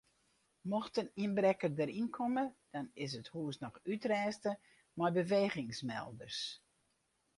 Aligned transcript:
Mocht 0.71 0.95
in 1.01 1.09
ynbrekker 1.23 1.71
deryn 1.79 2.09
komme 2.17 2.45
dan 2.73 2.85
is 3.03 3.11
it 3.19 3.31
hús 3.33 3.55
noch 3.63 3.77
útrêste 3.93 4.51
mei 4.97 5.11
bewegingsmelders. 5.19 6.39